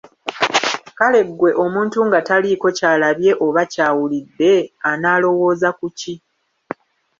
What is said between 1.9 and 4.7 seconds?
nga taliiko ky'alabye oba ky'awulidde,